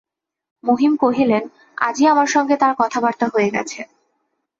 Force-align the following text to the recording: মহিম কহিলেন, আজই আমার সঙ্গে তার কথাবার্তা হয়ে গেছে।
মহিম 0.63 0.93
কহিলেন, 0.95 1.43
আজই 1.77 2.05
আমার 2.07 2.27
সঙ্গে 2.27 2.55
তার 2.57 2.73
কথাবার্তা 2.77 3.25
হয়ে 3.27 3.49
গেছে। 3.49 3.79